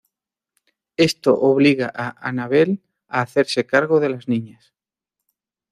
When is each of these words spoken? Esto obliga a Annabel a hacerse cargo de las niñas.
Esto 0.97 1.37
obliga 1.39 1.91
a 1.93 2.27
Annabel 2.27 2.81
a 3.07 3.21
hacerse 3.21 3.67
cargo 3.67 3.99
de 3.99 4.09
las 4.09 4.27
niñas. 4.27 4.73